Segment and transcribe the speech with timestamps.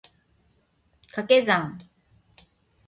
[1.11, 1.77] 掛け算